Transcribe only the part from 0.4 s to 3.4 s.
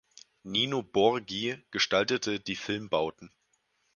Nino Borghi gestaltete die Filmbauten.